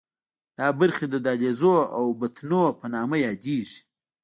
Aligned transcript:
دا 0.57 0.67
برخې 0.79 1.05
د 1.09 1.15
دهلیزونو 1.25 1.81
او 1.97 2.05
بطنونو 2.19 2.71
په 2.79 2.85
نامه 2.93 3.17
یادېږي. 3.27 3.79